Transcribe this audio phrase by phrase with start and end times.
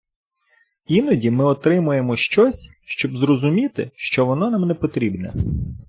[0.87, 5.33] Іноді ми отримуємо щось, щоб зрозуміти, що воно нам не потрібне